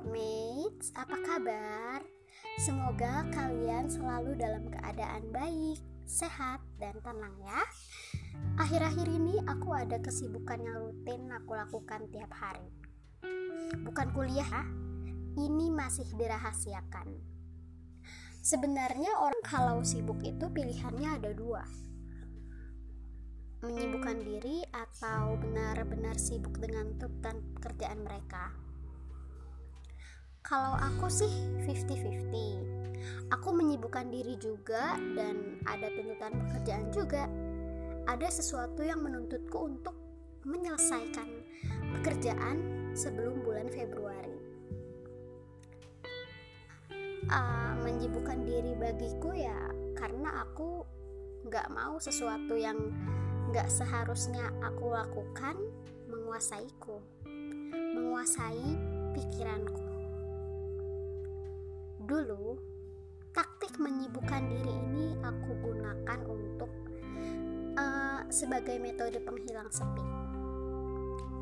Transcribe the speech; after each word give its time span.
Podmates, 0.00 0.96
apa 0.96 1.12
kabar? 1.28 2.00
Semoga 2.56 3.20
kalian 3.36 3.84
selalu 3.84 4.32
dalam 4.32 4.64
keadaan 4.72 5.28
baik, 5.28 5.76
sehat, 6.08 6.64
dan 6.80 6.96
tenang 7.04 7.36
ya. 7.44 7.60
Akhir-akhir 8.56 9.12
ini 9.12 9.44
aku 9.44 9.76
ada 9.76 10.00
kesibukan 10.00 10.56
yang 10.56 10.80
rutin 10.80 11.28
aku 11.28 11.52
lakukan 11.52 12.08
tiap 12.16 12.32
hari. 12.32 12.64
Bukan 13.76 14.16
kuliah, 14.16 14.64
ini 15.36 15.68
masih 15.68 16.08
dirahasiakan. 16.16 17.20
Sebenarnya 18.40 19.20
orang 19.20 19.44
kalau 19.44 19.84
sibuk 19.84 20.24
itu 20.24 20.48
pilihannya 20.48 21.20
ada 21.20 21.36
dua 21.36 21.60
menyibukkan 23.60 24.16
diri 24.24 24.64
atau 24.72 25.36
benar-benar 25.36 26.16
sibuk 26.16 26.56
dengan 26.56 26.96
tuntutan 26.96 27.44
pekerjaan 27.52 28.00
mereka. 28.00 28.69
Kalau 30.50 30.74
aku 30.74 31.06
sih 31.06 31.30
50-50. 31.62 33.30
Aku 33.30 33.54
menyibukkan 33.54 34.10
diri 34.10 34.34
juga 34.34 34.98
dan 35.14 35.62
ada 35.62 35.86
tuntutan 35.94 36.34
pekerjaan 36.42 36.90
juga. 36.90 37.30
Ada 38.10 38.42
sesuatu 38.42 38.82
yang 38.82 38.98
menuntutku 38.98 39.54
untuk 39.62 39.94
menyelesaikan 40.42 41.30
pekerjaan 41.94 42.58
sebelum 42.98 43.46
bulan 43.46 43.70
Februari. 43.70 44.34
Uh, 47.30 47.78
menyibukkan 47.86 48.42
diri 48.42 48.74
bagiku 48.74 49.30
ya 49.30 49.54
karena 49.94 50.42
aku 50.42 50.82
nggak 51.46 51.70
mau 51.70 52.02
sesuatu 52.02 52.58
yang 52.58 52.90
nggak 53.54 53.70
seharusnya 53.70 54.50
aku 54.66 54.98
lakukan 54.98 55.54
menguasaiku, 56.10 56.98
menguasai 57.94 58.74
pikiranku. 59.14 59.89
Dulu, 62.10 62.58
taktik 63.30 63.78
menyibukkan 63.78 64.42
diri 64.50 64.66
ini 64.66 65.14
aku 65.22 65.54
gunakan 65.62 66.18
untuk 66.26 66.66
uh, 67.78 68.26
sebagai 68.26 68.82
metode 68.82 69.22
penghilang 69.22 69.70
sepi, 69.70 70.02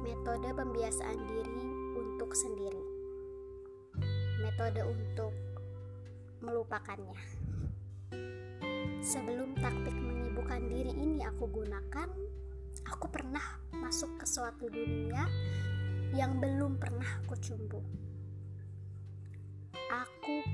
metode 0.05 0.53
pembiasaan 0.53 1.25
diri 1.25 1.65
untuk 1.97 2.37
sendiri, 2.37 2.85
metode 4.45 4.85
untuk 4.85 5.33
melupakannya. 6.45 7.17
Sebelum 9.01 9.57
taktik 9.65 9.97
menyibukkan 9.97 10.69
diri 10.69 10.93
ini 10.93 11.25
aku 11.25 11.49
gunakan, 11.49 12.13
aku 12.93 13.09
pernah 13.09 13.57
masuk 13.73 14.21
ke 14.21 14.29
suatu 14.29 14.69
dunia 14.69 15.25
yang 16.13 16.37
belum 16.37 16.77
pernah 16.77 17.25
aku 17.25 17.41
cumbu. 17.41 18.08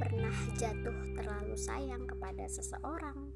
Pernah 0.05 0.37
jatuh 0.61 1.17
terlalu 1.17 1.57
sayang 1.57 2.05
kepada 2.05 2.45
seseorang. 2.45 3.33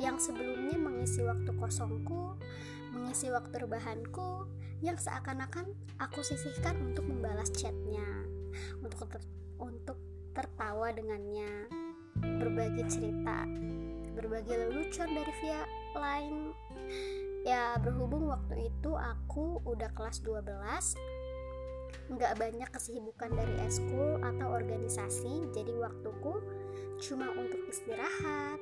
Yang 0.00 0.32
sebelumnya 0.32 0.80
mengisi 0.80 1.20
waktu 1.20 1.52
kosongku, 1.52 2.40
mengisi 2.96 3.28
waktu 3.28 3.68
rebahanku, 3.68 4.48
yang 4.80 4.96
seakan-akan 4.96 5.68
aku 6.00 6.24
sisihkan 6.24 6.80
untuk 6.80 7.04
membalas 7.04 7.52
chatnya, 7.52 8.24
untuk 8.80 9.12
ter 9.12 9.20
untuk 9.60 10.00
tertawa 10.32 10.94
dengannya, 10.96 11.68
berbagi 12.40 12.88
cerita 12.88 13.44
berbagi 14.18 14.50
lelucon 14.50 15.14
dari 15.14 15.32
via 15.38 15.62
lain. 15.94 16.50
Ya 17.46 17.78
berhubung 17.78 18.26
waktu 18.26 18.66
itu 18.66 18.90
aku 18.98 19.62
udah 19.62 19.94
kelas 19.94 20.18
12 20.26 20.98
nggak 22.08 22.40
banyak 22.40 22.68
kesibukan 22.72 23.30
dari 23.36 23.54
eskul 23.68 24.16
atau 24.24 24.48
organisasi 24.56 25.52
jadi 25.52 25.76
waktuku 25.76 26.40
cuma 26.98 27.28
untuk 27.36 27.60
istirahat 27.68 28.58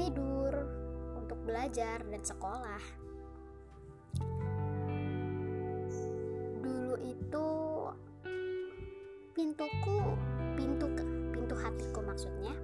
tidur 0.00 0.52
untuk 1.12 1.36
belajar 1.44 2.00
dan 2.08 2.22
sekolah. 2.24 2.82
Dulu 6.64 6.94
itu 7.04 7.48
pintuku 9.36 9.98
pintu 10.56 10.86
pintu 11.36 11.54
hatiku 11.60 12.00
maksudnya 12.00 12.56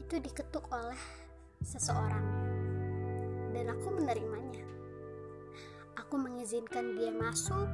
itu 0.00 0.14
diketuk 0.18 0.64
oleh 0.72 0.98
seseorang. 1.60 2.26
Dan 3.52 3.68
aku 3.68 3.88
menerimanya. 3.92 4.64
Aku 6.00 6.16
mengizinkan 6.16 6.96
dia 6.96 7.12
masuk 7.12 7.68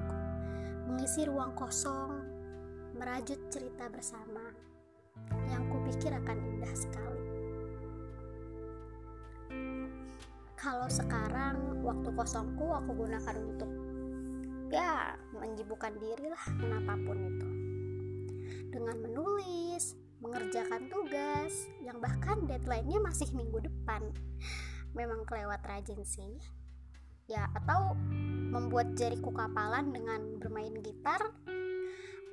mengisi 0.88 1.28
ruang 1.28 1.52
kosong 1.52 2.24
merajut 2.96 3.36
cerita 3.52 3.92
bersama 3.92 4.40
yang 5.52 5.68
kupikir 5.68 6.10
akan 6.16 6.40
indah 6.40 6.72
sekali 6.72 7.24
kalau 10.56 10.88
sekarang 10.88 11.84
waktu 11.84 12.08
kosongku 12.16 12.72
aku 12.72 13.04
gunakan 13.04 13.36
untuk 13.36 13.70
ya 14.72 15.14
menyibukkan 15.36 15.92
diri 16.00 16.32
lah 16.32 16.44
kenapapun 16.56 17.16
itu 17.28 17.48
dengan 18.68 18.96
menulis, 19.00 19.96
mengerjakan 20.20 20.86
tugas, 20.86 21.66
yang 21.82 21.98
bahkan 21.98 22.44
deadline-nya 22.46 23.00
masih 23.00 23.28
minggu 23.34 23.64
depan. 23.64 24.00
Memang 24.92 25.24
kelewat 25.26 25.60
rajin 25.64 26.00
sih. 26.04 26.38
Ya, 27.28 27.44
atau 27.52 27.92
membuat 28.48 28.96
jariku 28.96 29.28
kapalan 29.36 29.92
dengan 29.92 30.40
bermain 30.40 30.72
gitar. 30.80 31.20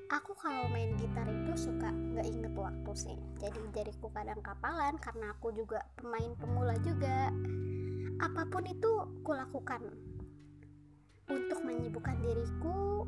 Aku 0.07 0.31
kalau 0.39 0.71
main 0.71 0.95
gitar 0.95 1.27
itu 1.27 1.67
suka 1.67 1.91
nggak 1.91 2.23
inget 2.23 2.53
waktu 2.55 2.91
sih. 2.95 3.17
Jadi 3.35 3.59
jariku 3.75 4.07
kadang 4.15 4.39
kapalan 4.39 4.95
karena 4.95 5.35
aku 5.35 5.51
juga 5.51 5.83
pemain 5.99 6.31
pemula 6.39 6.79
juga. 6.79 7.27
Apa 8.23 8.47
pun 8.47 8.63
itu 8.71 8.91
kulakukan 9.27 9.83
untuk 11.27 11.59
menyibukkan 11.67 12.15
diriku 12.23 13.03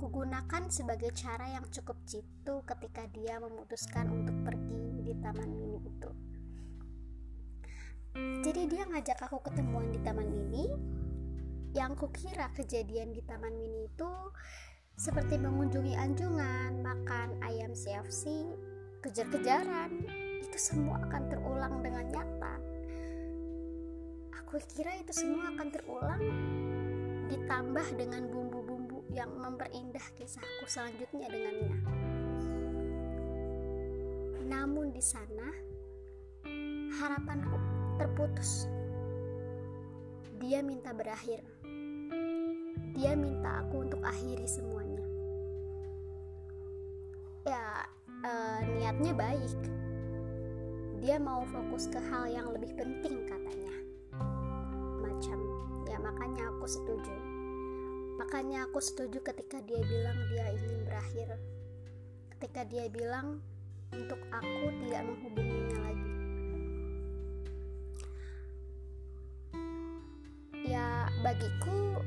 kugunakan 0.00 0.72
sebagai 0.72 1.12
cara 1.12 1.52
yang 1.52 1.68
cukup 1.68 2.00
jitu 2.08 2.64
ketika 2.64 3.04
dia 3.12 3.36
memutuskan 3.36 4.08
untuk 4.08 4.48
pergi 4.48 5.04
di 5.04 5.12
taman 5.20 5.50
mini 5.52 5.78
itu. 5.84 6.10
Jadi 8.16 8.62
dia 8.70 8.88
ngajak 8.88 9.28
aku 9.28 9.44
ketemuan 9.44 9.92
di 9.92 10.00
taman 10.00 10.24
mini. 10.24 10.97
Yang 11.76 11.92
kukira 12.00 12.48
kejadian 12.56 13.12
di 13.12 13.20
taman 13.28 13.52
mini 13.52 13.88
itu 13.88 14.12
seperti 14.96 15.36
mengunjungi 15.36 15.94
anjungan, 15.94 16.80
makan 16.80 17.38
ayam 17.44 17.76
CFC, 17.76 18.48
kejar-kejaran. 19.04 19.92
Itu 20.42 20.58
semua 20.58 21.04
akan 21.04 21.22
terulang 21.28 21.74
dengan 21.84 22.06
nyata. 22.08 22.54
Aku 24.42 24.56
kira 24.74 24.96
itu 24.96 25.12
semua 25.12 25.52
akan 25.52 25.68
terulang 25.68 26.24
ditambah 27.28 27.86
dengan 28.00 28.24
bumbu-bumbu 28.32 29.04
yang 29.12 29.28
memperindah 29.36 30.02
kisahku 30.16 30.64
selanjutnya 30.64 31.28
dengannya. 31.28 31.78
Namun 34.48 34.96
di 34.96 35.04
sana 35.04 35.48
harapanku 36.96 37.60
terputus. 38.00 38.64
Dia 40.40 40.64
minta 40.64 40.96
berakhir. 40.96 41.57
Dia 42.98 43.14
minta 43.14 43.62
aku 43.62 43.86
untuk 43.86 44.02
akhiri 44.02 44.42
semuanya. 44.44 45.02
Ya, 47.46 47.86
e, 48.26 48.32
niatnya 48.74 49.12
baik. 49.14 49.60
Dia 50.98 51.22
mau 51.22 51.46
fokus 51.46 51.86
ke 51.86 52.02
hal 52.02 52.26
yang 52.26 52.50
lebih 52.50 52.74
penting 52.74 53.22
katanya. 53.30 53.74
Macam 54.98 55.38
ya 55.86 55.96
makanya 56.02 56.50
aku 56.50 56.66
setuju. 56.66 57.14
Makanya 58.18 58.66
aku 58.66 58.82
setuju 58.82 59.22
ketika 59.22 59.62
dia 59.62 59.78
bilang 59.78 60.18
dia 60.34 60.50
ingin 60.58 60.80
berakhir. 60.82 61.28
Ketika 62.34 62.66
dia 62.66 62.90
bilang 62.90 63.38
untuk 63.94 64.18
aku 64.34 64.74
tidak 64.82 65.06
menghubunginya 65.06 65.78
lagi. 65.86 66.10
Ya, 70.68 71.08
bagiku 71.22 72.02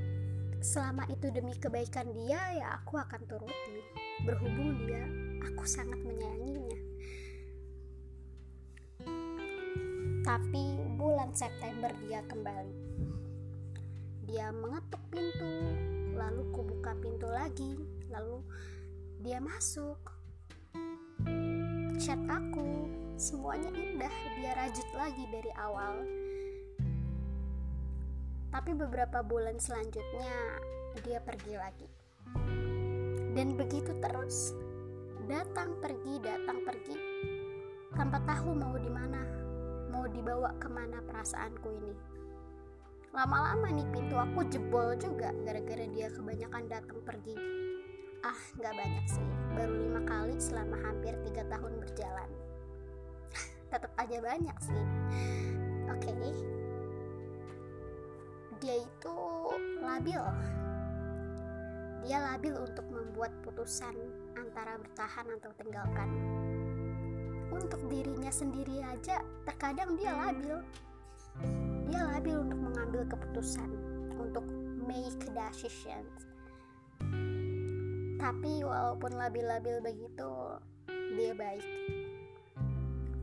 selama 0.62 1.10
itu 1.10 1.34
demi 1.34 1.58
kebaikan 1.58 2.14
dia, 2.14 2.38
ya 2.54 2.78
aku 2.78 3.02
akan 3.02 3.22
turuti. 3.26 3.78
Berhubung 4.22 4.86
dia, 4.86 5.02
aku 5.42 5.66
sangat 5.66 5.98
menyayanginya. 6.06 6.80
Tapi 10.22 10.64
bulan 11.02 11.34
September 11.34 11.90
dia 12.06 12.22
kembali. 12.30 12.78
Dia 14.30 14.54
mengetuk 14.54 15.02
pintu, 15.10 15.50
lalu 16.14 16.46
kubuka 16.54 16.94
pintu 17.02 17.26
lagi, 17.26 17.82
lalu 18.14 18.46
dia 19.26 19.42
masuk. 19.42 19.98
Chat 21.98 22.22
aku, 22.30 22.86
semuanya 23.18 23.74
indah, 23.74 24.14
dia 24.38 24.54
rajut 24.54 24.90
lagi 24.94 25.26
dari 25.34 25.52
awal. 25.58 26.06
Tapi 28.52 28.76
beberapa 28.76 29.24
bulan 29.24 29.56
selanjutnya 29.56 30.60
dia 31.08 31.24
pergi 31.24 31.56
lagi. 31.56 31.88
Dan 33.32 33.56
begitu 33.56 33.96
terus, 34.04 34.52
datang 35.24 35.80
pergi, 35.80 36.20
datang 36.20 36.60
pergi, 36.68 36.96
tanpa 37.96 38.20
tahu 38.28 38.52
mau 38.52 38.76
di 38.76 38.92
mana, 38.92 39.24
mau 39.88 40.04
dibawa 40.04 40.52
ke 40.60 40.68
mana 40.68 41.00
perasaanku 41.00 41.68
ini. 41.80 41.96
Lama-lama 43.16 43.72
nih 43.72 43.88
pintu 43.88 44.20
aku 44.20 44.44
jebol 44.52 45.00
juga 45.00 45.32
gara-gara 45.48 45.88
dia 45.88 46.12
kebanyakan 46.12 46.64
datang 46.68 47.00
pergi. 47.08 47.36
Ah, 48.28 48.42
nggak 48.60 48.76
banyak 48.76 49.06
sih, 49.08 49.28
baru 49.56 49.74
lima 49.80 50.02
kali 50.04 50.36
selama 50.44 50.76
hampir 50.84 51.16
tiga 51.24 51.48
tahun 51.48 51.80
berjalan. 51.80 52.30
Tetap 53.72 53.96
aja 53.96 54.18
banyak 54.20 54.58
sih. 54.60 54.84
Oke, 55.88 56.12
okay. 56.12 56.61
Dia 58.62 58.78
itu 58.78 59.18
labil 59.82 60.22
dia 62.02 62.18
labil 62.18 62.58
untuk 62.58 62.86
membuat 62.90 63.30
putusan 63.46 63.94
antara 64.34 64.74
bertahan 64.82 65.38
atau 65.38 65.54
tinggalkan. 65.54 66.10
Untuk 67.54 67.86
dirinya 67.94 68.34
sendiri 68.34 68.82
aja, 68.82 69.22
terkadang 69.46 69.94
dia 69.94 70.18
labil. 70.18 70.66
Dia 71.86 72.02
labil 72.10 72.42
untuk 72.42 72.58
mengambil 72.58 73.02
keputusan, 73.06 73.70
untuk 74.18 74.42
make 74.82 75.22
decisions. 75.30 76.26
Tapi 78.18 78.66
walaupun 78.66 79.14
labil-labil 79.14 79.86
begitu, 79.86 80.58
dia 80.90 81.38
baik. 81.38 81.66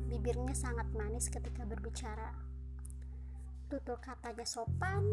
Bibirnya 0.07 0.55
sangat 0.55 0.87
manis 0.95 1.27
ketika 1.27 1.67
berbicara. 1.67 2.48
Tutur 3.69 4.01
katanya 4.01 4.49
sopan, 4.49 5.05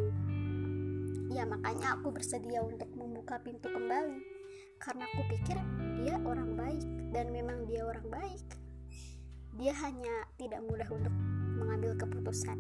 Ya 1.27 1.43
makanya 1.43 1.99
aku 1.99 2.15
bersedia 2.15 2.63
untuk 2.63 2.87
membuka 2.95 3.35
pintu 3.43 3.67
kembali. 3.67 4.23
Karena 4.79 5.03
aku 5.11 5.27
pikir 5.27 5.59
dia 5.99 6.15
orang 6.23 6.55
baik 6.55 6.83
Dan 7.11 7.35
memang 7.35 7.67
dia 7.67 7.83
orang 7.83 8.07
baik. 8.07 8.47
Dia 9.59 9.75
hanya 9.83 10.23
tidak 10.39 10.63
mudah 10.63 10.87
untuk 10.87 11.11
mengambil 11.59 11.99
keputusan. 11.99 12.55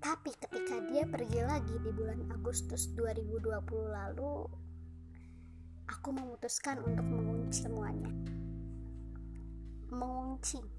Tapi 0.00 0.32
ketika 0.32 0.80
dia 0.88 1.04
pergi 1.04 1.40
lagi 1.44 1.76
di 1.84 1.90
bulan 1.92 2.32
Agustus 2.32 2.88
2020 2.96 3.44
lalu 3.92 4.48
Aku 5.84 6.16
memutuskan 6.16 6.80
untuk 6.80 7.04
mengunci 7.04 7.60
semuanya. 7.60 8.08
Mengunci 9.92 10.77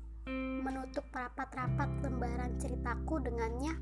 Menutup 0.61 1.07
rapat-rapat 1.09 1.89
lembaran 2.05 2.57
ceritaku 2.61 3.21
dengannya 3.23 3.73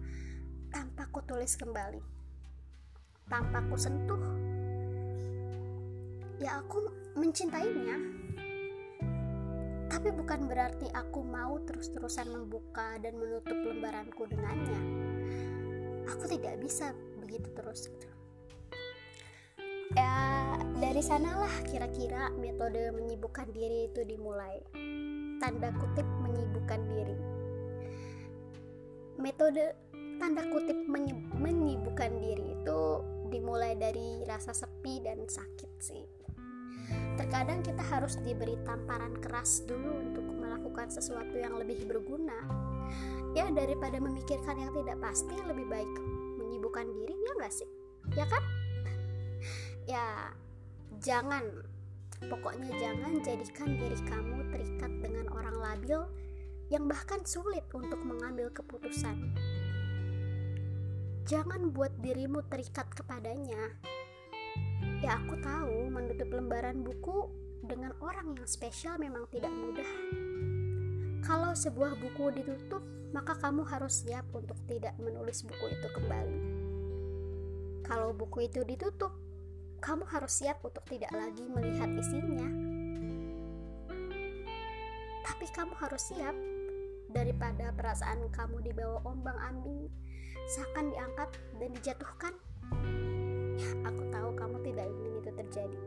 tanpa 0.71 1.07
ku 1.11 1.23
tulis 1.23 1.55
kembali. 1.59 2.01
Tanpa 3.27 3.59
ku 3.67 3.75
sentuh 3.75 4.47
ya 6.37 6.61
aku 6.61 6.85
mencintainya. 7.17 7.97
Tapi 9.87 10.09
bukan 10.13 10.45
berarti 10.45 10.85
aku 10.93 11.25
mau 11.25 11.57
terus-terusan 11.65 12.29
membuka 12.29 13.01
dan 13.01 13.17
menutup 13.17 13.55
lembaranku 13.55 14.29
dengannya. 14.29 14.79
Aku 16.07 16.29
tidak 16.29 16.61
bisa 16.61 16.93
begitu 17.23 17.49
terus 17.57 17.89
gitu. 17.89 18.07
Ya 19.95 20.13
dari 20.77 21.01
sanalah 21.01 21.51
kira-kira 21.65 22.29
metode 22.37 22.93
menyibukkan 22.93 23.49
diri 23.49 23.89
itu 23.89 24.05
dimulai. 24.05 24.61
Tanda 25.41 25.73
kutip 25.73 26.05
menyibukkan 26.47 26.81
diri. 26.87 27.17
Metode 29.19 29.65
tanda 30.15 30.47
kutip 30.47 30.79
menyibukkan 31.35 32.11
diri 32.23 32.55
itu 32.55 32.81
dimulai 33.27 33.75
dari 33.75 34.23
rasa 34.23 34.55
sepi 34.55 35.03
dan 35.03 35.27
sakit 35.27 35.71
sih. 35.83 36.07
Terkadang 37.19 37.59
kita 37.67 37.83
harus 37.83 38.15
diberi 38.23 38.55
tamparan 38.63 39.19
keras 39.19 39.67
dulu 39.67 39.91
untuk 39.99 40.23
melakukan 40.23 40.87
sesuatu 40.87 41.35
yang 41.35 41.59
lebih 41.59 41.83
berguna. 41.83 42.39
Ya 43.35 43.51
daripada 43.51 43.99
memikirkan 43.99 44.55
yang 44.55 44.71
tidak 44.71 44.97
pasti 45.03 45.35
lebih 45.43 45.67
baik 45.67 45.91
menyibukkan 46.39 46.87
diri 46.87 47.11
ya 47.11 47.31
nggak 47.35 47.53
sih? 47.53 47.69
Ya 48.15 48.25
kan? 48.31 48.43
Ya 49.83 50.05
jangan. 51.03 51.43
Pokoknya 52.17 52.73
jangan 52.81 53.21
jadikan 53.21 53.77
diri 53.77 53.99
kamu 54.07 54.49
terikat 54.49 54.89
dengan 55.03 55.29
orang 55.37 55.53
labil 55.53 56.01
yang 56.67 56.87
bahkan 56.87 57.23
sulit 57.23 57.63
untuk 57.71 57.99
mengambil 58.03 58.51
keputusan 58.51 59.35
Jangan 61.27 61.75
buat 61.75 61.91
dirimu 61.99 62.39
terikat 62.47 62.87
kepadanya. 62.95 63.75
Ya 65.03 65.19
aku 65.19 65.35
tahu 65.43 65.91
menutup 65.91 66.31
lembaran 66.31 66.87
buku 66.87 67.27
dengan 67.67 67.91
orang 67.99 68.31
yang 68.39 68.47
spesial 68.47 68.95
memang 68.95 69.27
tidak 69.27 69.51
mudah. 69.51 69.91
Kalau 71.27 71.51
sebuah 71.51 71.99
buku 71.99 72.31
ditutup, 72.31 72.79
maka 73.11 73.35
kamu 73.35 73.67
harus 73.67 74.07
siap 74.07 74.23
untuk 74.31 74.55
tidak 74.71 74.95
menulis 75.03 75.43
buku 75.43 75.67
itu 75.67 75.87
kembali. 75.91 76.39
Kalau 77.83 78.15
buku 78.15 78.47
itu 78.47 78.63
ditutup, 78.63 79.11
kamu 79.83 80.07
harus 80.07 80.31
siap 80.31 80.63
untuk 80.63 80.87
tidak 80.87 81.11
lagi 81.11 81.43
melihat 81.51 81.91
isinya. 81.91 82.47
Tapi 85.27 85.45
kamu 85.51 85.75
harus 85.75 86.07
siap 86.07 86.56
daripada 87.11 87.71
perasaan 87.75 88.27
kamu 88.31 88.63
dibawa 88.67 88.99
ombang-ambing 89.07 89.87
seakan 90.47 90.91
diangkat 90.91 91.29
dan 91.59 91.69
dijatuhkan. 91.75 92.33
Ya, 93.57 93.69
aku 93.83 94.01
tahu 94.13 94.29
kamu 94.37 94.57
tidak 94.63 94.85
ingin 94.87 95.13
itu 95.19 95.31
terjadi. 95.33 95.79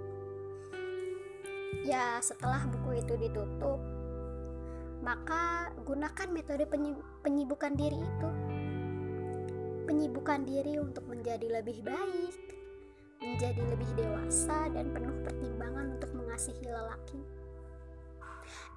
Ya, 1.81 2.05
setelah 2.21 2.67
buku 2.69 3.01
itu 3.01 3.15
ditutup, 3.17 3.81
maka 5.01 5.73
gunakan 5.87 6.29
metode 6.29 6.69
penyibukan 7.25 7.73
diri 7.73 8.01
itu. 8.05 8.31
Penyibukan 9.89 10.45
diri 10.45 10.77
untuk 10.77 11.09
menjadi 11.09 11.63
lebih 11.63 11.83
baik, 11.83 12.37
menjadi 13.19 13.63
lebih 13.65 13.91
dewasa 13.97 14.69
dan 14.71 14.93
penuh 14.93 15.15
pertimbangan 15.25 15.99
untuk 15.99 16.11
mengasihi 16.15 16.69
lelaki 16.69 17.40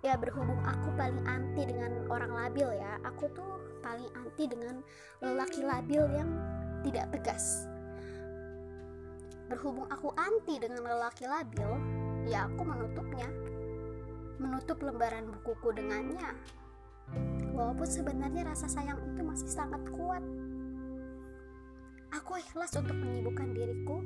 ya 0.03 0.19
berhubung 0.19 0.59
aku 0.67 0.91
paling 0.99 1.21
anti 1.23 1.63
dengan 1.63 2.05
orang 2.11 2.31
labil 2.31 2.67
ya 2.75 2.99
aku 3.07 3.31
tuh 3.31 3.53
paling 3.83 4.07
anti 4.15 4.47
dengan 4.47 4.79
lelaki 5.19 5.61
labil 5.63 6.03
yang 6.15 6.29
tidak 6.83 7.07
tegas. 7.15 7.67
Berhubung 9.51 9.87
aku 9.91 10.11
anti 10.15 10.59
dengan 10.59 10.87
lelaki 10.87 11.27
labil 11.27 11.71
ya 12.27 12.47
aku 12.47 12.61
menutupnya. 12.63 13.27
Menutup 14.39 14.81
lembaran 14.81 15.29
bukuku 15.29 15.77
dengannya. 15.77 16.35
Walaupun 17.53 17.85
sebenarnya 17.85 18.49
rasa 18.49 18.65
sayang 18.65 18.97
itu 19.13 19.21
masih 19.21 19.49
sangat 19.51 19.83
kuat. 19.93 20.23
Aku 22.13 22.37
ikhlas 22.37 22.73
untuk 22.77 22.97
menyibukkan 22.97 23.53
diriku 23.53 24.01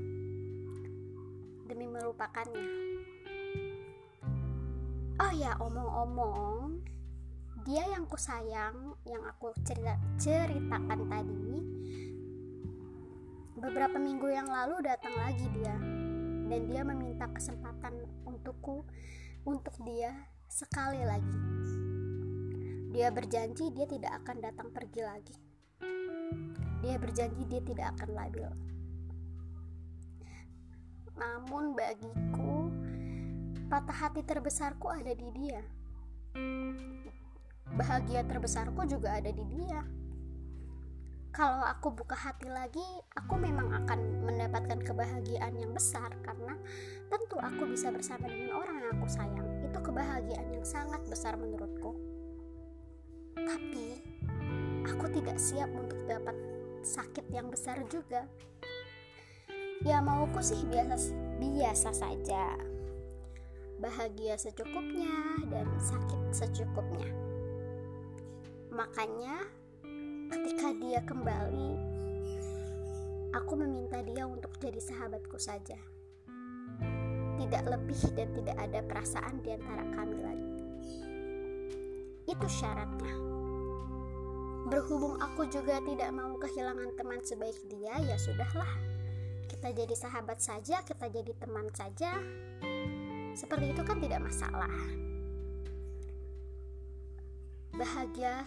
demi 1.68 1.84
melupakannya 1.92 2.64
oh 5.18 5.34
ya 5.34 5.58
omong-omong 5.58 6.82
dia 7.66 7.84
yang 7.90 8.08
ku 8.08 8.16
sayang 8.16 8.96
yang 9.04 9.24
aku 9.28 9.52
cerita 9.66 9.98
ceritakan 10.22 11.10
tadi 11.10 11.48
beberapa 13.58 13.98
minggu 13.98 14.30
yang 14.30 14.46
lalu 14.46 14.86
datang 14.86 15.18
lagi 15.18 15.50
dia. 15.58 15.76
Dan 16.48 16.72
dia 16.72 16.86
meminta 16.86 17.28
kesempatan 17.28 18.00
untukku 18.24 18.86
untuk 19.44 19.76
dia 19.84 20.16
sekali 20.48 21.04
lagi. 21.04 21.40
Dia 22.96 23.12
berjanji 23.12 23.68
dia 23.76 23.84
tidak 23.84 24.24
akan 24.24 24.38
datang 24.40 24.70
pergi 24.72 25.02
lagi. 25.04 25.36
Dia 26.80 26.96
berjanji 26.96 27.44
dia 27.50 27.60
tidak 27.66 27.98
akan 27.98 28.10
labil. 28.16 28.48
Namun 31.18 31.76
bagiku 31.76 32.47
patah 33.68 34.08
hati 34.08 34.24
terbesarku 34.24 34.88
ada 34.88 35.12
di 35.12 35.28
dia. 35.36 35.60
Bahagia 37.68 38.24
terbesarku 38.24 38.88
juga 38.88 39.20
ada 39.20 39.28
di 39.28 39.44
dia. 39.44 39.84
Kalau 41.36 41.68
aku 41.68 41.92
buka 41.92 42.16
hati 42.16 42.48
lagi, 42.48 42.88
aku 43.14 43.36
memang 43.36 43.70
akan 43.84 44.24
mendapatkan 44.24 44.80
kebahagiaan 44.82 45.54
yang 45.60 45.76
besar 45.76 46.16
karena 46.24 46.56
tentu 47.12 47.38
aku 47.38 47.68
bisa 47.68 47.92
bersama 47.92 48.32
dengan 48.32 48.56
orang 48.56 48.80
yang 48.82 48.92
aku 48.98 49.08
sayang. 49.12 49.48
Itu 49.62 49.84
kebahagiaan 49.84 50.48
yang 50.48 50.64
sangat 50.64 51.04
besar 51.12 51.36
menurutku. 51.36 51.94
Tapi 53.36 54.00
aku 54.88 55.06
tidak 55.12 55.38
siap 55.38 55.70
untuk 55.76 56.00
dapat 56.08 56.34
sakit 56.88 57.28
yang 57.36 57.52
besar 57.52 57.84
juga. 57.92 58.26
Ya 59.84 60.00
mauku 60.00 60.40
sih 60.42 60.64
biasa 60.66 61.14
biasa 61.38 61.94
saja 61.94 62.77
bahagia 63.78 64.34
secukupnya 64.38 65.38
dan 65.54 65.70
sakit 65.78 66.22
secukupnya. 66.34 67.10
Makanya, 68.74 69.46
ketika 70.34 70.74
dia 70.78 71.02
kembali, 71.06 71.72
aku 73.34 73.54
meminta 73.54 74.02
dia 74.02 74.26
untuk 74.26 74.54
jadi 74.58 74.82
sahabatku 74.82 75.38
saja. 75.38 75.78
tidak 77.38 77.70
lebih 77.70 78.02
dan 78.18 78.34
tidak 78.34 78.58
ada 78.58 78.80
perasaan 78.82 79.46
di 79.46 79.54
antara 79.54 79.86
kami 79.94 80.18
lagi. 80.26 80.58
Itu 82.26 82.48
syaratnya. 82.50 83.14
Berhubung 84.68 85.22
aku 85.22 85.48
juga 85.48 85.80
tidak 85.86 86.12
mau 86.12 86.36
kehilangan 86.42 86.98
teman 86.98 87.22
sebaik 87.24 87.62
dia, 87.72 87.94
ya 88.04 88.18
sudahlah. 88.18 88.68
Kita 89.48 89.72
jadi 89.72 89.96
sahabat 89.96 90.44
saja, 90.44 90.84
kita 90.84 91.08
jadi 91.08 91.32
teman 91.40 91.72
saja. 91.72 92.20
Seperti 93.38 93.78
itu 93.78 93.86
kan 93.86 94.02
tidak 94.02 94.26
masalah. 94.26 94.74
Bahagia 97.78 98.42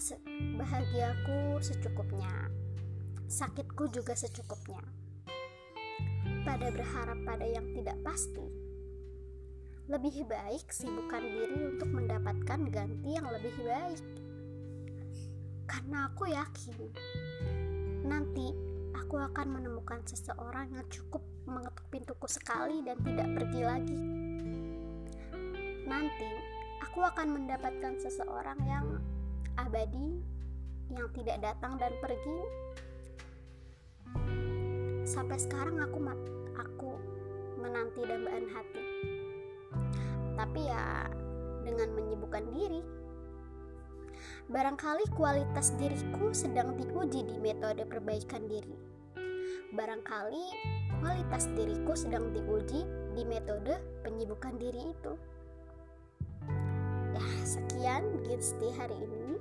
bahagiaku 0.58 1.62
secukupnya. 1.62 2.50
Sakitku 3.30 3.86
juga 3.94 4.18
secukupnya. 4.18 4.82
Pada 6.42 6.74
berharap 6.74 7.22
pada 7.22 7.46
yang 7.46 7.70
tidak 7.70 8.02
pasti. 8.02 8.42
Lebih 9.86 10.26
baik 10.26 10.66
sibukkan 10.74 11.22
diri 11.22 11.70
untuk 11.70 11.94
mendapatkan 11.94 12.58
ganti 12.66 13.14
yang 13.14 13.30
lebih 13.30 13.54
baik 13.62 14.02
karena 15.70 16.10
aku 16.10 16.26
yakin 16.26 16.90
nanti 18.02 18.50
aku 18.90 19.22
akan 19.22 19.54
menemukan 19.54 20.02
seseorang 20.02 20.66
yang 20.74 20.82
cukup 20.90 21.22
mengetuk 21.46 21.86
pintuku 21.94 22.26
sekali 22.26 22.82
dan 22.82 22.98
tidak 23.06 23.28
pergi 23.38 23.62
lagi. 23.62 24.19
Nanti 25.90 26.30
aku 26.86 27.02
akan 27.02 27.34
mendapatkan 27.34 27.98
seseorang 27.98 28.62
yang 28.62 29.02
abadi, 29.58 30.22
yang 30.94 31.10
tidak 31.10 31.42
datang 31.42 31.74
dan 31.82 31.90
pergi. 31.98 32.38
Sampai 35.02 35.42
sekarang 35.42 35.82
aku 35.82 35.98
aku 36.54 36.92
menanti 37.58 38.06
dambaan 38.06 38.46
hati. 38.54 38.84
Tapi 40.38 40.60
ya 40.62 41.10
dengan 41.66 41.90
menyibukkan 41.98 42.46
diri 42.54 43.00
Barangkali 44.50 45.06
kualitas 45.14 45.78
diriku 45.78 46.34
sedang 46.34 46.74
diuji 46.74 47.22
di 47.22 47.38
metode 47.38 47.86
perbaikan 47.86 48.50
diri. 48.50 48.74
Barangkali 49.70 50.42
kualitas 50.98 51.46
diriku 51.54 51.94
sedang 51.94 52.34
diuji 52.34 52.82
di 53.14 53.22
metode 53.22 53.78
penyibukan 54.02 54.58
diri 54.58 54.90
itu. 54.90 55.14
Sekian 57.80 58.20
Ginsti 58.28 58.76
hari 58.76 58.92
ini. 58.92 59.40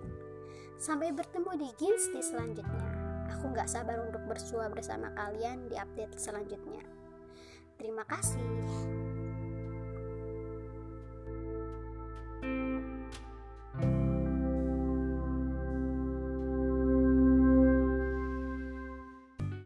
Sampai 0.79 1.11
bertemu 1.11 1.59
di 1.59 1.75
Ginsti 1.75 2.23
selanjutnya. 2.23 2.87
Aku 3.35 3.51
gak 3.51 3.67
sabar 3.67 3.99
untuk 3.99 4.23
bersua 4.31 4.71
bersama 4.71 5.11
kalian 5.11 5.67
di 5.67 5.75
update 5.75 6.15
selanjutnya. 6.15 6.79
Terima 7.75 8.07
kasih. 8.07 8.39